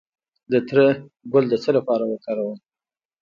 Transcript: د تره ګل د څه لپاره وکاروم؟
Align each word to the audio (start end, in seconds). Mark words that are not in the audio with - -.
د 0.51 0.53
تره 0.67 0.87
ګل 1.31 1.45
د 1.49 1.53
څه 1.63 1.69
لپاره 1.77 2.03
وکاروم؟ 2.07 2.57